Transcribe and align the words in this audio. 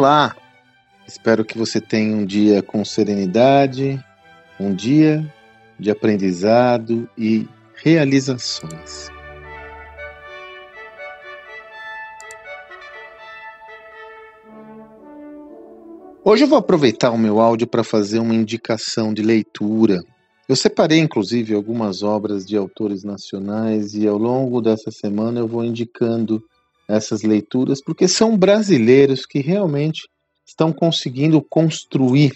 Olá! 0.00 0.34
Espero 1.06 1.44
que 1.44 1.58
você 1.58 1.78
tenha 1.78 2.16
um 2.16 2.24
dia 2.24 2.62
com 2.62 2.82
serenidade, 2.86 4.02
um 4.58 4.74
dia 4.74 5.30
de 5.78 5.90
aprendizado 5.90 7.06
e 7.18 7.46
realizações. 7.74 9.10
Hoje 16.24 16.44
eu 16.44 16.48
vou 16.48 16.56
aproveitar 16.56 17.10
o 17.10 17.18
meu 17.18 17.38
áudio 17.38 17.66
para 17.66 17.84
fazer 17.84 18.20
uma 18.20 18.34
indicação 18.34 19.12
de 19.12 19.20
leitura. 19.20 20.02
Eu 20.48 20.56
separei 20.56 20.98
inclusive 20.98 21.54
algumas 21.54 22.02
obras 22.02 22.46
de 22.46 22.56
autores 22.56 23.04
nacionais 23.04 23.94
e 23.94 24.08
ao 24.08 24.16
longo 24.16 24.62
dessa 24.62 24.90
semana 24.90 25.40
eu 25.40 25.46
vou 25.46 25.62
indicando 25.62 26.42
essas 26.94 27.22
leituras 27.22 27.82
porque 27.82 28.08
são 28.08 28.36
brasileiros 28.36 29.24
que 29.24 29.40
realmente 29.40 30.08
estão 30.46 30.72
conseguindo 30.72 31.40
construir 31.40 32.32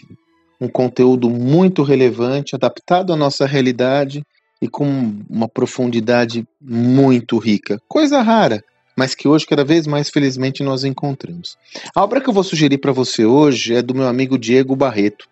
um 0.61 0.69
conteúdo 0.69 1.29
muito 1.29 1.83
relevante, 1.83 2.55
adaptado 2.55 3.13
à 3.13 3.17
nossa 3.17 3.45
realidade 3.47 4.23
e 4.63 4.69
com 4.69 5.15
uma 5.29 5.49
profundidade 5.49 6.47
muito 6.61 7.39
rica. 7.39 7.81
Coisa 7.89 8.23
rara, 8.23 8.63
mas 8.97 9.15
que 9.15 9.27
hoje, 9.27 9.47
cada 9.47 9.65
vez 9.65 9.87
mais, 9.87 10.09
felizmente, 10.09 10.63
nós 10.63 10.85
encontramos. 10.85 11.57
A 11.95 12.03
obra 12.03 12.21
que 12.21 12.29
eu 12.29 12.33
vou 12.33 12.45
sugerir 12.45 12.79
para 12.79 12.93
você 12.93 13.25
hoje 13.25 13.75
é 13.75 13.83
do 13.83 13.95
meu 13.95 14.07
amigo 14.07 14.39
Diego 14.39 14.77
Barreto. 14.77 15.29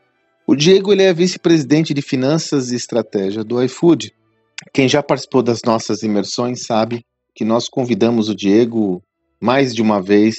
O 0.47 0.57
Diego 0.57 0.93
ele 0.93 1.05
é 1.05 1.15
vice-presidente 1.15 1.95
de 1.95 2.03
finanças 2.03 2.73
e 2.73 2.77
estratégia 2.77 3.45
do 3.45 3.63
iFood. 3.63 4.13
Quem 4.73 4.89
já 4.89 5.03
participou 5.03 5.43
das 5.43 5.61
nossas 5.65 6.03
imersões 6.03 6.67
sabe 6.67 7.05
que 7.35 7.45
nós 7.45 7.69
convidamos 7.69 8.29
o 8.29 8.35
Diego 8.35 9.03
mais 9.43 9.75
de 9.75 9.83
uma 9.83 10.01
vez 10.01 10.37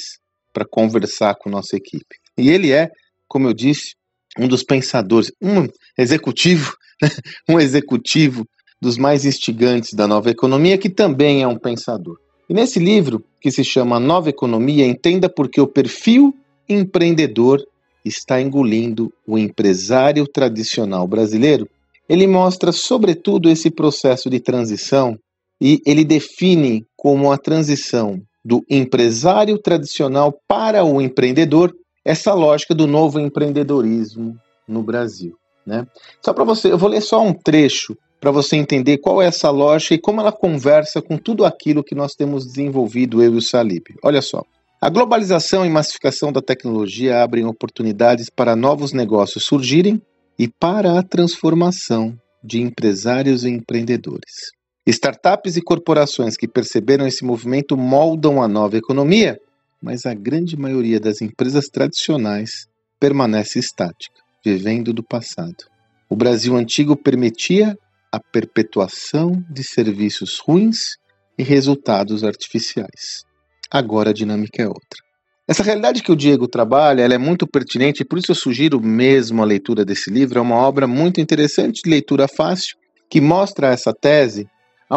para 0.54 0.64
conversar 0.64 1.36
com 1.36 1.50
nossa 1.50 1.76
equipe. 1.76 2.16
E 2.38 2.50
ele 2.50 2.72
é, 2.72 2.90
como 3.28 3.50
eu 3.50 3.54
disse, 3.54 3.96
um 4.40 4.48
dos 4.48 4.64
pensadores, 4.64 5.30
um 5.42 5.68
executivo, 5.98 6.74
um 7.50 7.60
executivo 7.60 8.48
dos 8.82 8.98
mais 8.98 9.26
instigantes 9.26 9.94
da 9.94 10.08
nova 10.08 10.30
economia, 10.30 10.78
que 10.78 10.90
também 10.90 11.44
é 11.44 11.48
um 11.48 11.58
pensador. 11.58 12.18
E 12.50 12.54
nesse 12.54 12.80
livro, 12.80 13.24
que 13.42 13.52
se 13.52 13.64
chama 13.64 14.00
Nova 14.00 14.30
Economia, 14.30 14.86
entenda 14.86 15.30
por 15.30 15.50
que 15.50 15.60
o 15.60 15.68
perfil 15.68 16.34
empreendedor 16.68 17.62
está 18.06 18.42
engolindo 18.42 19.14
o 19.28 19.38
empresário 19.38 20.26
tradicional 20.28 21.08
brasileiro. 21.08 21.68
Ele 22.08 22.28
mostra, 22.28 22.72
sobretudo, 22.72 23.50
esse 23.50 23.70
processo 23.70 24.30
de 24.30 24.40
transição 24.40 25.18
e 25.62 25.82
ele 25.86 26.04
define 26.04 26.86
como 26.98 27.32
a 27.32 27.38
transição 27.38 28.22
do 28.44 28.64
empresário 28.70 29.58
tradicional 29.58 30.38
para 30.48 30.84
o 30.84 31.02
empreendedor 31.02 31.74
essa 32.04 32.34
lógica 32.34 32.76
do 32.76 32.86
novo 32.86 33.20
empreendedorismo 33.20 34.38
no 34.68 34.84
Brasil. 34.84 35.38
Né? 35.66 35.88
Só 36.22 36.34
para 36.34 36.44
você, 36.44 36.72
eu 36.72 36.78
vou 36.78 36.90
ler 36.90 37.02
só 37.02 37.22
um 37.22 37.34
trecho 37.34 37.98
para 38.20 38.32
você 38.32 38.56
entender 38.56 39.00
qual 39.00 39.22
é 39.22 39.26
essa 39.26 39.50
lógica 39.50 39.96
e 39.96 40.00
como 40.00 40.22
ela 40.22 40.32
conversa 40.32 41.02
com 41.02 41.18
tudo 41.18 41.46
aquilo 41.46 41.84
que 41.84 41.96
nós 41.96 42.16
temos 42.16 42.46
desenvolvido, 42.46 43.22
eu 43.22 43.34
e 43.34 43.38
o 43.38 43.42
Salib. 43.42 43.84
Olha 44.02 44.22
só. 44.22 44.44
A 44.82 44.90
globalização 44.90 45.66
e 45.66 45.70
massificação 45.70 46.32
da 46.32 46.42
tecnologia 46.42 47.24
abrem 47.24 47.46
oportunidades 47.46 48.30
para 48.30 48.56
novos 48.56 48.92
negócios 48.92 49.46
surgirem 49.46 50.02
e 50.38 50.48
para 50.48 51.00
a 51.00 51.04
transformação 51.04 52.18
de 52.44 52.62
empresários 52.62 53.46
e 53.46 53.50
empreendedores. 53.50 54.52
Startups 54.92 55.56
e 55.56 55.62
corporações 55.62 56.36
que 56.36 56.48
perceberam 56.48 57.08
esse 57.08 57.24
movimento 57.24 57.78
moldam 57.78 58.42
a 58.42 58.48
nova 58.48 58.78
economia 58.78 59.40
mas 59.84 60.06
a 60.06 60.14
grande 60.14 60.56
maioria 60.56 60.98
das 60.98 61.22
empresas 61.22 61.68
tradicionais 61.68 62.68
permanece 62.98 63.60
estática, 63.60 64.16
vivendo 64.44 64.94
do 64.94 65.04
passado. 65.04 65.66
O 66.10 66.16
Brasil 66.16 66.56
antigo 66.56 66.96
permitia 66.96 67.78
a 68.10 68.18
perpetuação 68.18 69.44
de 69.50 69.62
serviços 69.62 70.40
ruins 70.40 70.96
e 71.38 71.44
resultados 71.44 72.24
artificiais. 72.24 73.26
Agora 73.70 74.12
a 74.12 74.14
dinâmica 74.14 74.64
é 74.64 74.68
outra. 74.68 75.04
Essa 75.46 75.64
realidade 75.64 76.02
que 76.02 76.12
o 76.12 76.16
Diego 76.16 76.48
trabalha 76.48 77.02
é 77.02 77.18
muito 77.18 77.46
pertinente 77.46 78.04
e 78.04 78.06
por 78.06 78.18
isso 78.18 78.32
eu 78.32 78.36
sugiro 78.36 78.80
mesmo 78.80 79.42
a 79.42 79.46
leitura 79.46 79.84
desse 79.84 80.10
livro. 80.10 80.40
É 80.40 80.42
uma 80.42 80.56
obra 80.56 80.88
muito 80.88 81.20
interessante, 81.20 81.82
de 81.84 81.90
leitura 81.90 82.26
fácil, 82.30 82.78
que 83.10 83.20
mostra 83.20 83.68
essa 83.68 83.92
tese, 83.92 84.48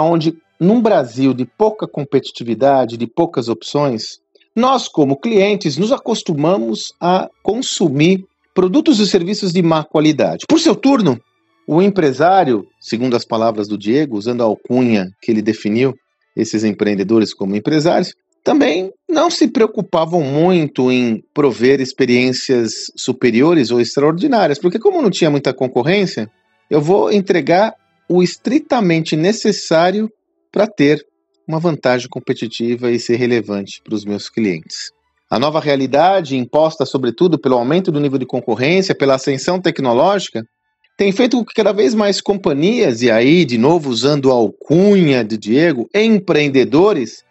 onde 0.03 0.37
num 0.59 0.81
Brasil 0.81 1.35
de 1.35 1.45
pouca 1.45 1.87
competitividade, 1.87 2.97
de 2.97 3.07
poucas 3.07 3.49
opções, 3.49 4.19
nós, 4.55 4.89
como 4.89 5.19
clientes, 5.19 5.77
nos 5.77 5.93
acostumamos 5.93 6.95
a 7.01 7.29
consumir 7.43 8.25
produtos 8.55 8.99
e 9.01 9.07
serviços 9.07 9.53
de 9.53 9.63
má 9.63 9.85
qualidade. 9.85 10.47
Por 10.49 10.59
seu 10.59 10.75
turno, 10.75 11.21
o 11.69 11.83
empresário, 11.83 12.67
segundo 12.81 13.15
as 13.17 13.25
palavras 13.25 13.69
do 13.69 13.77
Diego, 13.77 14.17
usando 14.17 14.41
a 14.41 14.47
alcunha 14.47 15.11
que 15.21 15.31
ele 15.31 15.43
definiu 15.43 15.95
esses 16.35 16.65
empreendedores 16.65 17.35
como 17.35 17.55
empresários, 17.55 18.15
também 18.43 18.93
não 19.09 19.29
se 19.29 19.49
preocupavam 19.49 20.23
muito 20.23 20.91
em 20.91 21.23
prover 21.35 21.81
experiências 21.81 22.73
superiores 22.97 23.71
ou 23.71 23.81
extraordinárias, 23.81 24.59
porque 24.59 24.79
como 24.79 25.03
não 25.03 25.11
tinha 25.11 25.29
muita 25.29 25.53
concorrência, 25.53 26.31
eu 26.71 26.81
vou 26.81 27.13
entregar 27.13 27.75
o 28.09 28.23
estritamente 28.23 29.17
necessário 29.17 30.11
para 30.53 30.67
ter 30.67 31.05
uma 31.47 31.61
vantagem 31.61 32.09
competitiva 32.09 32.91
e 32.91 32.99
ser 32.99 33.17
relevante 33.17 33.81
para 33.83 33.95
os 33.95 34.05
meus 34.05 34.29
clientes. 34.29 34.91
A 35.31 35.39
nova 35.39 35.61
realidade, 35.61 36.37
imposta 36.37 36.87
sobretudo 36.87 37.39
pelo 37.39 37.57
aumento 37.57 37.91
do 37.91 38.01
nível 38.01 38.19
de 38.19 38.27
concorrência, 38.27 38.95
pela 38.95 39.15
ascensão 39.15 39.61
tecnológica, 39.61 40.45
tem 40.97 41.13
feito 41.13 41.37
com 41.37 41.45
que 41.45 41.55
cada 41.55 41.73
vez 41.73 41.95
mais 41.95 42.21
companhias, 42.21 43.03
e 43.03 43.11
aí, 43.11 43.45
de 43.45 43.59
novo, 43.59 43.91
usando 43.91 44.31
a 44.31 44.35
alcunha 44.35 45.23
de 45.23 45.37
Diego, 45.37 45.89
empreendedores, 45.95 47.23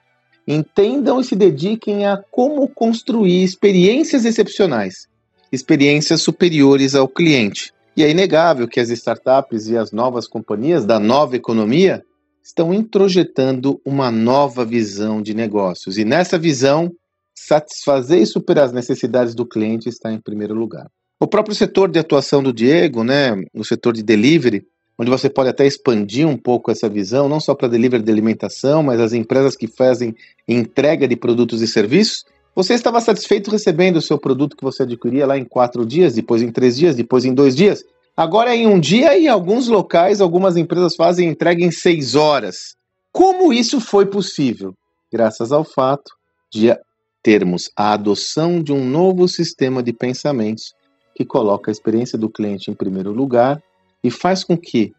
entendam 0.48 1.20
e 1.20 1.24
se 1.24 1.36
dediquem 1.36 2.06
a 2.06 2.22
como 2.30 2.68
construir 2.68 3.44
experiências 3.44 4.24
excepcionais, 4.24 5.08
experiências 5.52 6.22
superiores 6.22 6.94
ao 6.94 7.08
cliente. 7.08 7.74
E 7.96 8.04
é 8.04 8.10
inegável 8.10 8.68
que 8.68 8.80
as 8.80 8.90
startups 8.90 9.68
e 9.68 9.78
as 9.78 9.92
novas 9.92 10.28
companhias 10.28 10.86
da 10.86 11.00
nova 11.00 11.36
economia 11.36 12.04
estão 12.44 12.74
introjetando 12.74 13.82
uma 13.86 14.12
nova 14.12 14.66
visão 14.66 15.22
de 15.22 15.34
negócios. 15.34 15.98
E 15.98 16.04
nessa 16.04 16.38
visão, 16.38 16.92
satisfazer 17.34 18.22
e 18.22 18.26
superar 18.26 18.66
as 18.66 18.74
necessidades 18.74 19.34
do 19.34 19.46
cliente 19.46 19.90
está 19.90 20.12
em 20.12 20.20
primeiro 20.20 20.54
lugar. 20.54 20.88
O 21.20 21.26
próprio 21.26 21.56
setor 21.56 21.90
de 21.90 21.98
atuação 21.98 22.44
do 22.44 22.54
Diego, 22.54 23.04
né, 23.04 23.32
o 23.54 23.64
setor 23.64 23.94
de 23.94 24.04
delivery, 24.04 24.66
onde 24.98 25.10
você 25.10 25.30
pode 25.30 25.50
até 25.50 25.66
expandir 25.66 26.28
um 26.28 26.38
pouco 26.38 26.70
essa 26.70 26.90
visão, 26.90 27.28
não 27.28 27.40
só 27.40 27.56
para 27.56 27.68
delivery 27.68 28.04
de 28.04 28.12
alimentação, 28.12 28.84
mas 28.84 29.00
as 29.00 29.14
empresas 29.14 29.56
que 29.56 29.68
fazem 29.68 30.16
entrega 30.48 31.08
de 31.08 31.16
produtos 31.16 31.62
e 31.62 31.68
serviços. 31.68 32.26
Você 32.56 32.74
estava 32.74 33.02
satisfeito 33.02 33.52
recebendo 33.52 33.98
o 33.98 34.02
seu 34.02 34.18
produto 34.18 34.56
que 34.56 34.64
você 34.64 34.84
adquiria 34.84 35.28
lá 35.28 35.38
em 35.38 35.44
quatro 35.44 35.86
dias, 35.86 36.14
depois 36.14 36.42
em 36.42 36.50
três 36.50 36.78
dias, 36.78 36.96
depois 36.96 37.26
em 37.26 37.34
dois 37.34 37.54
dias. 37.54 37.84
Agora, 38.16 38.56
em 38.56 38.66
um 38.66 38.80
dia, 38.80 39.20
em 39.20 39.28
alguns 39.28 39.68
locais, 39.68 40.22
algumas 40.22 40.56
empresas 40.56 40.96
fazem 40.96 41.28
entrega 41.28 41.62
em 41.62 41.70
seis 41.70 42.16
horas. 42.16 42.76
Como 43.12 43.52
isso 43.52 43.82
foi 43.82 44.06
possível? 44.06 44.74
Graças 45.12 45.52
ao 45.52 45.66
fato 45.66 46.14
de 46.50 46.74
termos 47.22 47.70
a 47.76 47.92
adoção 47.92 48.64
de 48.64 48.72
um 48.72 48.88
novo 48.88 49.28
sistema 49.28 49.84
de 49.84 49.92
pensamentos 49.92 50.74
que 51.14 51.26
coloca 51.26 51.70
a 51.70 51.74
experiência 51.74 52.18
do 52.18 52.30
cliente 52.30 52.72
em 52.72 52.74
primeiro 52.74 53.12
lugar 53.12 53.62
e 54.02 54.10
faz 54.10 54.46
com 54.46 54.58
que 54.58 54.94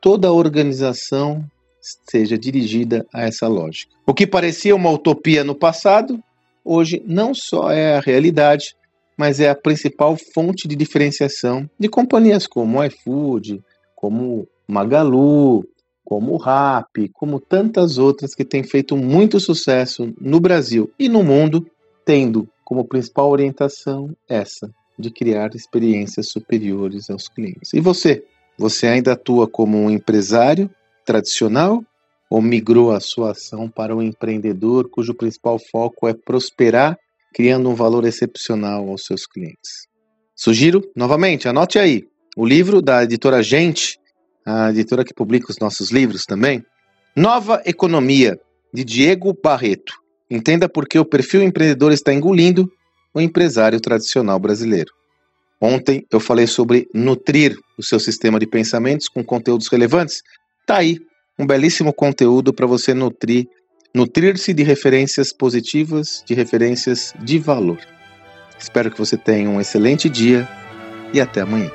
toda 0.00 0.28
a 0.28 0.32
organização 0.32 1.44
seja 2.08 2.38
dirigida 2.38 3.04
a 3.12 3.22
essa 3.22 3.48
lógica. 3.48 3.92
O 4.06 4.14
que 4.14 4.26
parecia 4.26 4.76
uma 4.76 4.90
utopia 4.90 5.42
no 5.42 5.54
passado, 5.54 6.22
hoje 6.64 7.02
não 7.06 7.34
só 7.34 7.70
é 7.70 7.96
a 7.96 8.00
realidade, 8.00 8.74
mas 9.16 9.40
é 9.40 9.50
a 9.50 9.54
principal 9.54 10.16
fonte 10.34 10.66
de 10.66 10.74
diferenciação 10.74 11.68
de 11.78 11.88
companhias 11.88 12.46
como 12.46 12.82
iFood, 12.84 13.62
como 13.94 14.48
Magalu, 14.66 15.64
como 16.04 16.32
o 16.32 16.36
Rappi, 16.36 17.08
como 17.08 17.38
tantas 17.38 17.98
outras 17.98 18.34
que 18.34 18.44
têm 18.44 18.62
feito 18.62 18.96
muito 18.96 19.38
sucesso 19.38 20.12
no 20.20 20.40
Brasil 20.40 20.90
e 20.98 21.08
no 21.08 21.22
mundo, 21.22 21.66
tendo 22.04 22.48
como 22.64 22.86
principal 22.86 23.30
orientação 23.30 24.16
essa 24.28 24.70
de 24.98 25.10
criar 25.10 25.54
experiências 25.54 26.30
superiores 26.30 27.10
aos 27.10 27.28
clientes. 27.28 27.72
E 27.74 27.80
você? 27.80 28.24
Você 28.58 28.86
ainda 28.86 29.12
atua 29.12 29.48
como 29.48 29.78
um 29.78 29.90
empresário 29.90 30.70
tradicional 31.04 31.84
ou 32.30 32.40
migrou 32.40 32.92
a 32.92 33.00
sua 33.00 33.32
ação 33.32 33.68
para 33.68 33.94
um 33.94 34.00
empreendedor 34.00 34.88
cujo 34.88 35.12
principal 35.12 35.58
foco 35.58 36.06
é 36.06 36.14
prosperar 36.14 36.96
criando 37.34 37.68
um 37.68 37.74
valor 37.74 38.04
excepcional 38.04 38.88
aos 38.88 39.04
seus 39.04 39.26
clientes. 39.26 39.88
Sugiro, 40.34 40.82
novamente, 40.96 41.48
anote 41.48 41.78
aí, 41.78 42.04
o 42.36 42.46
livro 42.46 42.80
da 42.80 43.02
editora 43.02 43.42
Gente, 43.42 43.98
a 44.46 44.70
editora 44.70 45.04
que 45.04 45.12
publica 45.12 45.50
os 45.50 45.58
nossos 45.58 45.90
livros 45.90 46.24
também, 46.24 46.64
Nova 47.14 47.60
Economia, 47.66 48.38
de 48.72 48.84
Diego 48.84 49.36
Barreto. 49.42 49.92
Entenda 50.30 50.68
por 50.68 50.86
que 50.86 50.98
o 50.98 51.04
perfil 51.04 51.42
empreendedor 51.42 51.92
está 51.92 52.14
engolindo 52.14 52.70
o 53.12 53.20
empresário 53.20 53.80
tradicional 53.80 54.38
brasileiro. 54.38 54.92
Ontem 55.60 56.06
eu 56.10 56.20
falei 56.20 56.46
sobre 56.46 56.88
nutrir 56.94 57.56
o 57.76 57.82
seu 57.82 58.00
sistema 58.00 58.38
de 58.38 58.46
pensamentos 58.46 59.08
com 59.08 59.22
conteúdos 59.22 59.68
relevantes. 59.68 60.22
Tá 60.64 60.78
aí 60.78 60.98
um 61.40 61.46
belíssimo 61.46 61.90
conteúdo 61.90 62.52
para 62.52 62.66
você 62.66 62.92
nutrir, 62.92 63.48
nutrir-se 63.94 64.52
de 64.52 64.62
referências 64.62 65.32
positivas, 65.32 66.22
de 66.26 66.34
referências 66.34 67.14
de 67.18 67.38
valor. 67.38 67.78
Espero 68.58 68.90
que 68.90 68.98
você 68.98 69.16
tenha 69.16 69.48
um 69.48 69.58
excelente 69.58 70.06
dia 70.10 70.46
e 71.14 71.20
até 71.20 71.40
amanhã. 71.40 71.70